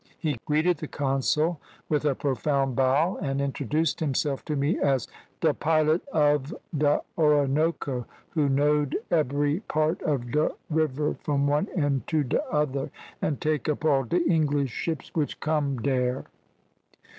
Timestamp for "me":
4.55-4.79